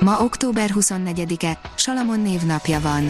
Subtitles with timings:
[0.00, 3.06] Ma október 24-e, Salamon névnapja van.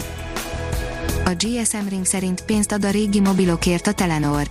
[1.25, 4.47] A GSM Ring szerint pénzt ad a régi mobilokért a Telenor.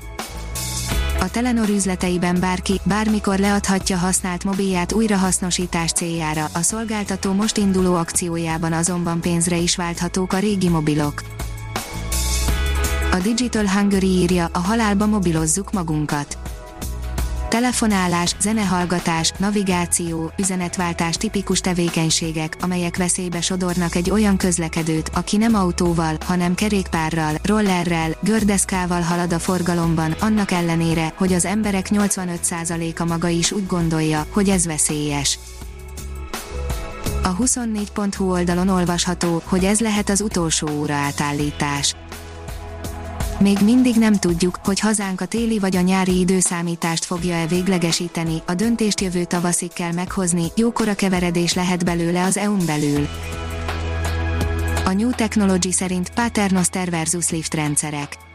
[1.20, 8.72] A Telenor üzleteiben bárki, bármikor leadhatja használt mobilját újrahasznosítás céljára, a szolgáltató most induló akciójában
[8.72, 11.22] azonban pénzre is válthatók a régi mobilok.
[13.12, 16.38] A Digital Hungary írja, a halálba mobilozzuk magunkat
[17.48, 26.16] Telefonálás, zenehallgatás, navigáció, üzenetváltás tipikus tevékenységek, amelyek veszélybe sodornak egy olyan közlekedőt, aki nem autóval,
[26.24, 33.52] hanem kerékpárral, rollerrel, gördeszkával halad a forgalomban, annak ellenére, hogy az emberek 85%-a maga is
[33.52, 35.38] úgy gondolja, hogy ez veszélyes.
[37.22, 41.94] A 24.hu oldalon olvasható, hogy ez lehet az utolsó óra átállítás
[43.40, 48.54] még mindig nem tudjuk, hogy hazánk a téli vagy a nyári időszámítást fogja-e véglegesíteni, a
[48.54, 53.08] döntést jövő tavaszig kell meghozni, jókora keveredés lehet belőle az EU-n belül.
[54.84, 58.27] A New Technology szerint Paternoster versus Lift rendszerek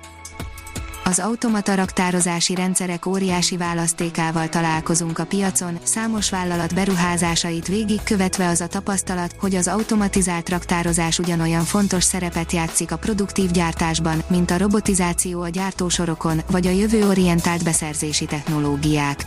[1.05, 8.61] az automata raktározási rendszerek óriási választékával találkozunk a piacon, számos vállalat beruházásait végig követve az
[8.61, 14.57] a tapasztalat, hogy az automatizált raktározás ugyanolyan fontos szerepet játszik a produktív gyártásban, mint a
[14.57, 19.25] robotizáció a gyártósorokon, vagy a jövőorientált beszerzési technológiák.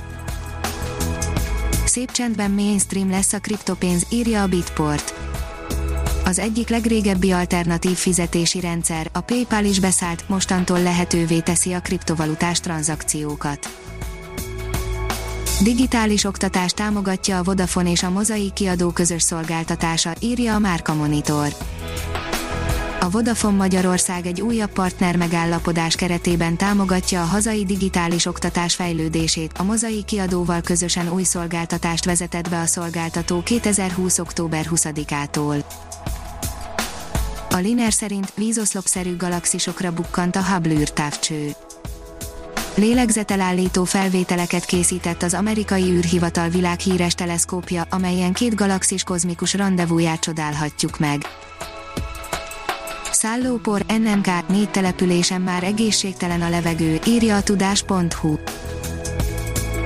[1.85, 5.26] Szép csendben mainstream lesz a kriptopénz, írja a Bitport
[6.27, 12.61] az egyik legrégebbi alternatív fizetési rendszer, a PayPal is beszállt, mostantól lehetővé teszi a kriptovalutás
[12.61, 13.69] tranzakciókat.
[15.63, 21.49] Digitális oktatás támogatja a Vodafone és a Mozai kiadó közös szolgáltatása, írja a Márka Monitor.
[23.01, 29.53] A Vodafone Magyarország egy újabb partner megállapodás keretében támogatja a hazai digitális oktatás fejlődését.
[29.59, 34.19] A Mozai kiadóval közösen új szolgáltatást vezetett be a szolgáltató 2020.
[34.19, 35.65] október 20-ától.
[37.57, 41.51] A Liner szerint vízoszlopszerű galaxisokra bukkant a Hubble űrtávcső.
[42.75, 51.23] Lélegzetelállító felvételeket készített az amerikai űrhivatal világhíres teleszkópja, amelyen két galaxis kozmikus rendezvúját csodálhatjuk meg.
[53.11, 58.37] Szállópor, NMK, négy településen már egészségtelen a levegő, írja a tudás.hu.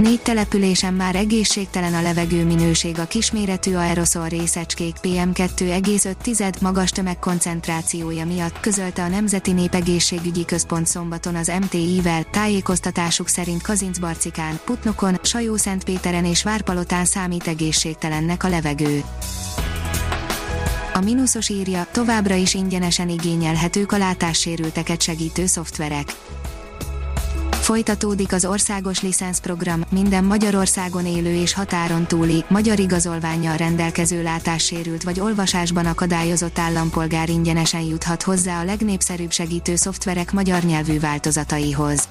[0.01, 8.61] Négy településen már egészségtelen a levegő minőség a kisméretű aeroszol részecskék PM2,5 magas tömegkoncentrációja miatt,
[8.61, 17.05] közölte a Nemzeti Népegészségügyi Központ szombaton az MTI-vel, tájékoztatásuk szerint Kazincbarcikán, Putnokon, Sajó-Szentpéteren és Várpalotán
[17.05, 19.03] számít egészségtelennek a levegő.
[20.95, 26.15] A mínuszos írja, továbbra is ingyenesen igényelhetők a látássérülteket segítő szoftverek
[27.71, 35.21] Folytatódik az országos licenszprogram, minden Magyarországon élő és határon túli, magyar igazolványjal rendelkező látássérült vagy
[35.21, 42.09] olvasásban akadályozott állampolgár ingyenesen juthat hozzá a legnépszerűbb segítő szoftverek magyar nyelvű változataihoz.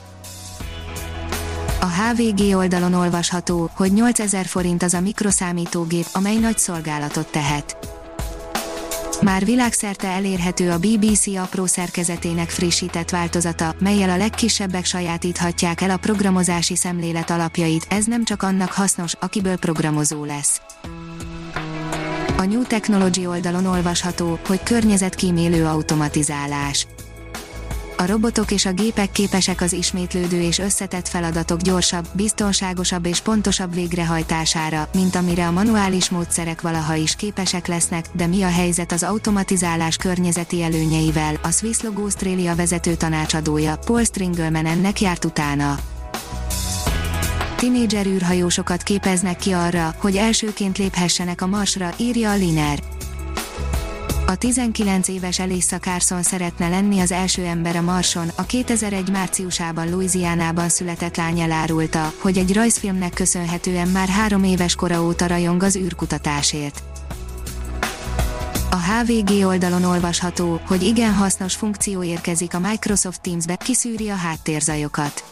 [1.80, 7.89] A HVG oldalon olvasható, hogy 8000 forint az a mikroszámítógép, amely nagy szolgálatot tehet.
[9.22, 15.98] Már világszerte elérhető a BBC apró szerkezetének frissített változata, melyel a legkisebbek sajátíthatják el a
[15.98, 20.62] programozási szemlélet alapjait, ez nem csak annak hasznos, akiből programozó lesz.
[22.38, 26.88] A New Technology oldalon olvasható, hogy környezetkímélő automatizálás
[28.00, 33.74] a robotok és a gépek képesek az ismétlődő és összetett feladatok gyorsabb, biztonságosabb és pontosabb
[33.74, 39.04] végrehajtására, mint amire a manuális módszerek valaha is képesek lesznek, de mi a helyzet az
[39.04, 45.80] automatizálás környezeti előnyeivel, a Swiss Logo Australia vezető tanácsadója, Paul Stringelman ennek járt utána.
[47.56, 52.80] Tinédzser űrhajósokat képeznek ki arra, hogy elsőként léphessenek a Marsra, írja a Liner.
[54.30, 59.90] A 19 éves Elissa Carson szeretne lenni az első ember a Marson, a 2001 márciusában
[59.90, 65.76] Louisianában született lány elárulta, hogy egy rajzfilmnek köszönhetően már három éves kora óta rajong az
[65.76, 66.84] űrkutatásért.
[68.70, 75.24] A HVG oldalon olvasható, hogy igen hasznos funkció érkezik a Microsoft Teams-be, kiszűri a háttérzajokat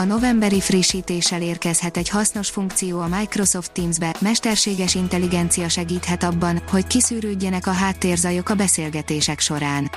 [0.00, 6.86] A novemberi frissítéssel érkezhet egy hasznos funkció a Microsoft Teams-be, mesterséges intelligencia segíthet abban, hogy
[6.86, 9.90] kiszűrődjenek a háttérzajok a beszélgetések során.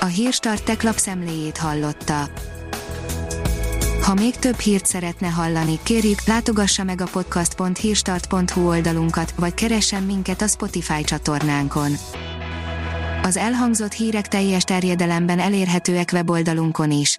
[0.00, 2.28] A Hírstart tech lapszemléjét hallotta.
[4.02, 10.42] Ha még több hírt szeretne hallani, kérjük, látogassa meg a podcast.hírstart.hu oldalunkat, vagy keressen minket
[10.42, 11.92] a Spotify csatornánkon.
[13.22, 17.18] Az elhangzott hírek teljes terjedelemben elérhetőek weboldalunkon is.